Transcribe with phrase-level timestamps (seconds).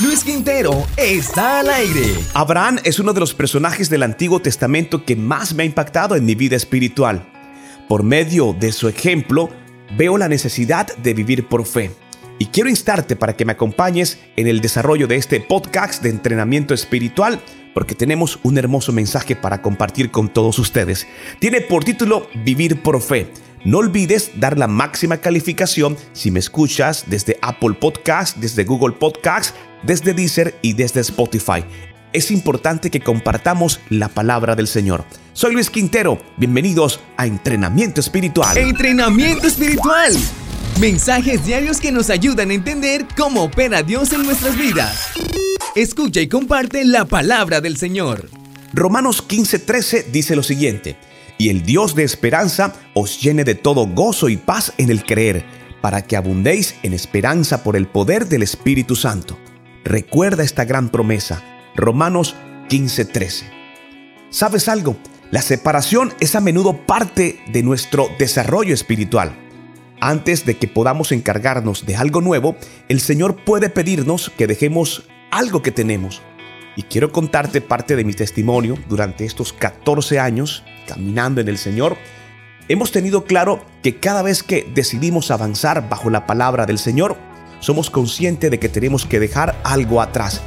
[0.00, 2.14] Luis Quintero está al aire.
[2.32, 6.24] Abraham es uno de los personajes del Antiguo Testamento que más me ha impactado en
[6.24, 7.28] mi vida espiritual.
[7.88, 9.50] Por medio de su ejemplo,
[9.96, 11.90] veo la necesidad de vivir por fe.
[12.38, 16.74] Y quiero instarte para que me acompañes en el desarrollo de este podcast de entrenamiento
[16.74, 17.40] espiritual,
[17.74, 21.08] porque tenemos un hermoso mensaje para compartir con todos ustedes.
[21.40, 23.32] Tiene por título Vivir por fe.
[23.64, 29.54] No olvides dar la máxima calificación si me escuchas desde Apple Podcast, desde Google Podcast,
[29.82, 31.64] desde Deezer y desde Spotify.
[32.12, 35.04] Es importante que compartamos la palabra del Señor.
[35.32, 38.56] Soy Luis Quintero, bienvenidos a Entrenamiento Espiritual.
[38.56, 40.12] Entrenamiento Espiritual.
[40.80, 45.08] Mensajes diarios que nos ayudan a entender cómo opera Dios en nuestras vidas.
[45.74, 48.30] Escucha y comparte la palabra del Señor.
[48.72, 50.96] Romanos 15:13 dice lo siguiente,
[51.38, 55.44] y el Dios de esperanza os llene de todo gozo y paz en el creer,
[55.80, 59.38] para que abundéis en esperanza por el poder del Espíritu Santo.
[59.84, 61.42] Recuerda esta gran promesa,
[61.76, 62.34] Romanos
[62.68, 63.44] 15:13.
[64.30, 64.96] ¿Sabes algo?
[65.30, 69.34] La separación es a menudo parte de nuestro desarrollo espiritual.
[70.00, 72.56] Antes de que podamos encargarnos de algo nuevo,
[72.88, 76.22] el Señor puede pedirnos que dejemos algo que tenemos.
[76.78, 81.96] Y quiero contarte parte de mi testimonio durante estos 14 años caminando en el Señor.
[82.68, 87.16] Hemos tenido claro que cada vez que decidimos avanzar bajo la palabra del Señor,
[87.58, 90.40] somos conscientes de que tenemos que dejar algo atrás.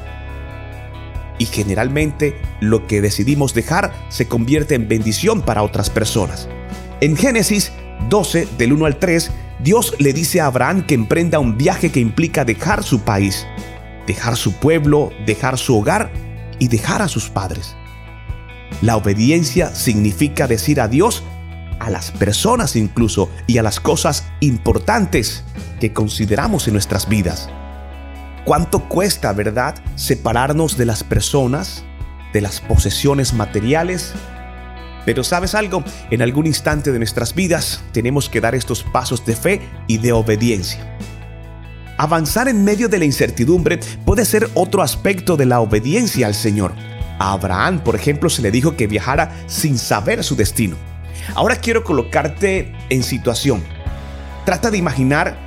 [1.37, 6.47] Y generalmente lo que decidimos dejar se convierte en bendición para otras personas.
[7.01, 7.73] En Génesis
[8.07, 11.99] 12, del 1 al 3, Dios le dice a Abraham que emprenda un viaje que
[11.99, 13.45] implica dejar su país,
[14.07, 16.20] dejar su pueblo, dejar su hogar
[16.61, 17.75] y dejar a sus padres.
[18.83, 21.23] La obediencia significa decir adiós
[21.79, 25.43] a las personas incluso y a las cosas importantes
[25.79, 27.49] que consideramos en nuestras vidas.
[28.45, 31.83] ¿Cuánto cuesta, verdad, separarnos de las personas,
[32.31, 34.13] de las posesiones materiales?
[35.03, 39.35] Pero sabes algo, en algún instante de nuestras vidas tenemos que dar estos pasos de
[39.35, 40.95] fe y de obediencia.
[42.01, 46.73] Avanzar en medio de la incertidumbre puede ser otro aspecto de la obediencia al Señor.
[47.19, 50.77] A Abraham, por ejemplo, se le dijo que viajara sin saber su destino.
[51.35, 53.61] Ahora quiero colocarte en situación.
[54.45, 55.37] Trata de imaginar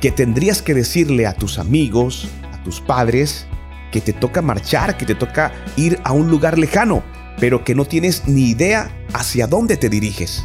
[0.00, 3.46] que tendrías que decirle a tus amigos, a tus padres,
[3.92, 7.04] que te toca marchar, que te toca ir a un lugar lejano,
[7.38, 10.44] pero que no tienes ni idea hacia dónde te diriges.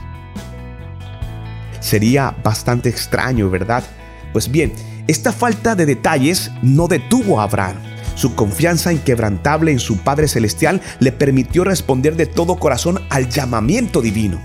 [1.79, 3.83] Sería bastante extraño, ¿verdad?
[4.31, 4.73] Pues bien,
[5.07, 7.77] esta falta de detalles no detuvo a Abraham.
[8.15, 14.01] Su confianza inquebrantable en su Padre Celestial le permitió responder de todo corazón al llamamiento
[14.01, 14.41] divino.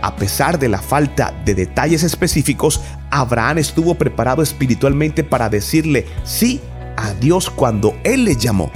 [0.00, 6.60] A pesar de la falta de detalles específicos, Abraham estuvo preparado espiritualmente para decirle sí
[6.96, 8.70] a Dios cuando Él le llamó.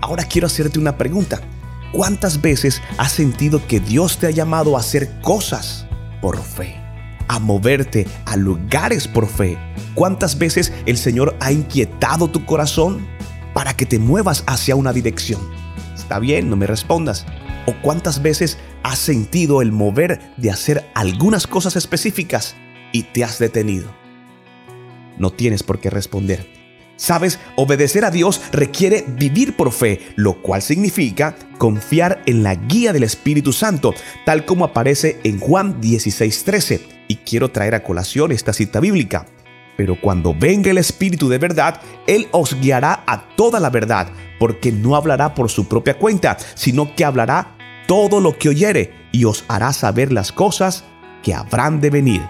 [0.00, 1.40] Ahora quiero hacerte una pregunta.
[1.92, 5.86] ¿Cuántas veces has sentido que Dios te ha llamado a hacer cosas
[6.20, 6.87] por fe?
[7.28, 9.58] A moverte a lugares por fe.
[9.94, 13.06] ¿Cuántas veces el Señor ha inquietado tu corazón
[13.54, 15.40] para que te muevas hacia una dirección?
[15.94, 17.26] Está bien, no me respondas.
[17.66, 22.56] ¿O cuántas veces has sentido el mover de hacer algunas cosas específicas
[22.92, 23.90] y te has detenido?
[25.18, 26.58] No tienes por qué responder.
[26.96, 32.92] Sabes, obedecer a Dios requiere vivir por fe, lo cual significa confiar en la guía
[32.92, 36.97] del Espíritu Santo, tal como aparece en Juan 16:13.
[37.08, 39.26] Y quiero traer a colación esta cita bíblica.
[39.76, 44.08] Pero cuando venga el Espíritu de verdad, Él os guiará a toda la verdad,
[44.38, 49.24] porque no hablará por su propia cuenta, sino que hablará todo lo que oyere y
[49.24, 50.84] os hará saber las cosas
[51.22, 52.22] que habrán de venir.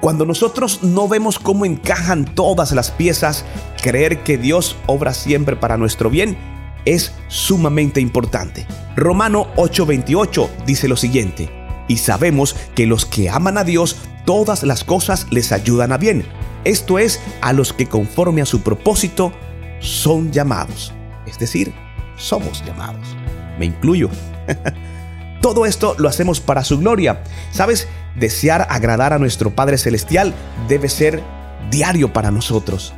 [0.00, 3.44] Cuando nosotros no vemos cómo encajan todas las piezas,
[3.82, 6.36] creer que Dios obra siempre para nuestro bien
[6.84, 8.66] es sumamente importante.
[8.96, 11.50] Romano 8:28 dice lo siguiente,
[11.92, 16.24] y sabemos que los que aman a Dios, todas las cosas les ayudan a bien.
[16.64, 19.30] Esto es, a los que conforme a su propósito
[19.78, 20.94] son llamados.
[21.26, 21.74] Es decir,
[22.16, 23.14] somos llamados.
[23.58, 24.08] Me incluyo.
[25.42, 27.24] Todo esto lo hacemos para su gloria.
[27.50, 27.88] ¿Sabes?
[28.16, 30.32] Desear agradar a nuestro Padre Celestial
[30.68, 31.22] debe ser
[31.70, 32.94] diario para nosotros.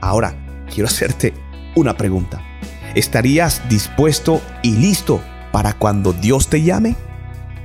[0.00, 0.34] Ahora,
[0.68, 1.32] quiero hacerte
[1.76, 2.42] una pregunta.
[2.96, 5.20] ¿Estarías dispuesto y listo
[5.52, 6.96] para cuando Dios te llame?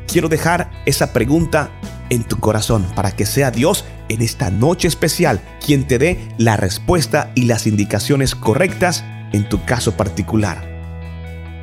[0.07, 1.69] Quiero dejar esa pregunta
[2.09, 6.55] en tu corazón para que sea Dios en esta noche especial quien te dé la
[6.55, 10.65] respuesta y las indicaciones correctas en tu caso particular.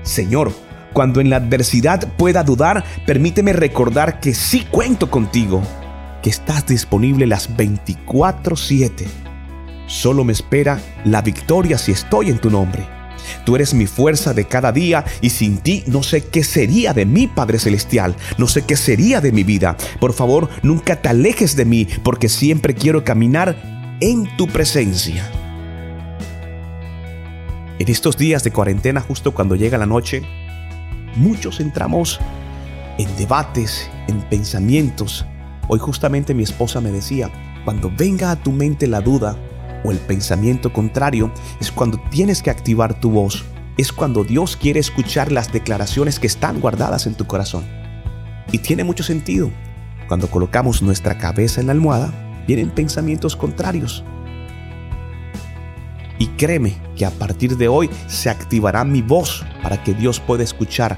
[0.02, 0.52] Señor,
[0.92, 5.62] cuando en la adversidad pueda dudar, permíteme recordar que sí cuento contigo,
[6.22, 9.06] que estás disponible las 24/7
[9.86, 12.93] Solo me espera la victoria si estoy en tu nombre.
[13.44, 17.06] Tú eres mi fuerza de cada día y sin ti no sé qué sería de
[17.06, 19.76] mi Padre Celestial, no sé qué sería de mi vida.
[20.00, 23.56] Por favor, nunca te alejes de mí porque siempre quiero caminar
[24.00, 25.30] en tu presencia.
[27.78, 30.22] En estos días de cuarentena, justo cuando llega la noche,
[31.16, 32.20] muchos entramos
[32.98, 35.26] en debates, en pensamientos.
[35.68, 37.30] Hoy justamente mi esposa me decía,
[37.64, 39.36] cuando venga a tu mente la duda,
[39.84, 43.44] o el pensamiento contrario, es cuando tienes que activar tu voz.
[43.76, 47.64] Es cuando Dios quiere escuchar las declaraciones que están guardadas en tu corazón.
[48.50, 49.50] Y tiene mucho sentido.
[50.08, 52.12] Cuando colocamos nuestra cabeza en la almohada,
[52.46, 54.04] vienen pensamientos contrarios.
[56.18, 60.44] Y créeme que a partir de hoy se activará mi voz para que Dios pueda
[60.44, 60.96] escuchar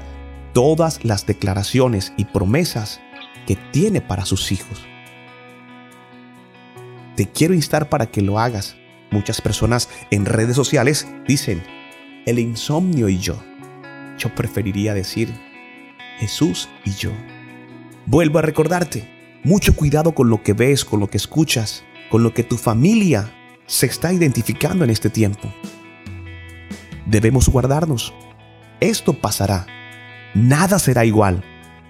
[0.53, 3.01] todas las declaraciones y promesas
[3.47, 4.85] que tiene para sus hijos.
[7.17, 8.75] Te quiero instar para que lo hagas.
[9.09, 11.63] Muchas personas en redes sociales dicen,
[12.27, 13.41] el insomnio y yo.
[14.19, 15.33] Yo preferiría decir,
[16.19, 17.09] Jesús y yo.
[18.05, 19.09] Vuelvo a recordarte,
[19.43, 23.33] mucho cuidado con lo que ves, con lo que escuchas, con lo que tu familia
[23.65, 25.51] se está identificando en este tiempo.
[27.07, 28.13] Debemos guardarnos.
[28.79, 29.65] Esto pasará.
[30.35, 31.43] Nada será igual.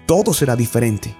[0.06, 1.14] Todo será diferente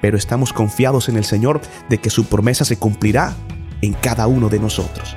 [0.00, 3.34] pero estamos confiados en el Señor de que su promesa se cumplirá
[3.82, 5.16] en cada uno de nosotros.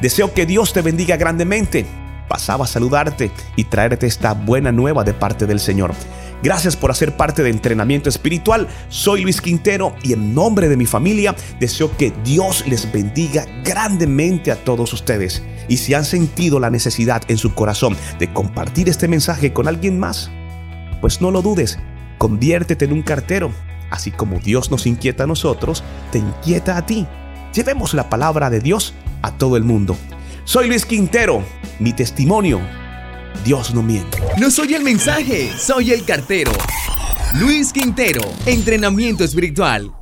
[0.00, 1.86] Deseo que Dios te bendiga grandemente.
[2.28, 5.94] Pasaba a saludarte y traerte esta buena nueva de parte del Señor.
[6.42, 8.68] Gracias por hacer parte de entrenamiento espiritual.
[8.88, 14.52] Soy Luis Quintero y en nombre de mi familia deseo que Dios les bendiga grandemente
[14.52, 15.42] a todos ustedes.
[15.68, 19.98] Y si han sentido la necesidad en su corazón de compartir este mensaje con alguien
[19.98, 20.30] más,
[21.00, 21.78] pues no lo dudes,
[22.18, 23.50] conviértete en un cartero
[23.94, 27.06] Así como Dios nos inquieta a nosotros, te inquieta a ti.
[27.54, 28.92] Llevemos la palabra de Dios
[29.22, 29.96] a todo el mundo.
[30.42, 31.44] Soy Luis Quintero,
[31.78, 32.60] mi testimonio.
[33.44, 34.18] Dios no miente.
[34.36, 36.50] No soy el mensaje, soy el cartero.
[37.34, 39.94] Luis Quintero, entrenamiento espiritual.